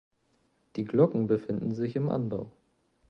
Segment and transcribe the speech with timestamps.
[0.77, 2.49] Die Glocken befinden sich im Anbau.